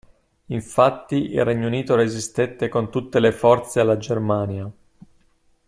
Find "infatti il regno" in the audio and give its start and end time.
0.47-1.67